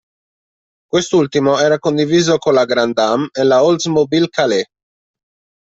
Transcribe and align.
Quest'ultimo 0.89 1.59
era 1.59 1.77
condiviso 1.77 2.39
con 2.39 2.55
la 2.55 2.65
Grand 2.65 2.97
Am 2.97 3.27
e 3.35 3.43
la 3.45 3.61
Oldsmobile 3.63 4.29
Calais. 4.29 4.65